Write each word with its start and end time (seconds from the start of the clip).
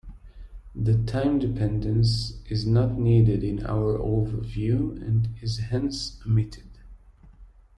The 0.73 0.97
time 1.03 1.37
dependence 1.37 2.33
is 2.49 2.65
not 2.65 2.97
needed 2.97 3.43
in 3.43 3.63
our 3.67 3.99
overview 3.99 4.99
and 4.99 5.27
is 5.43 5.59
hence 5.59 6.19
omitted. 6.25 6.79